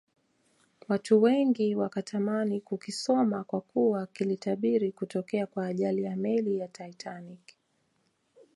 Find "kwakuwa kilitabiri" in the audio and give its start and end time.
3.43-4.91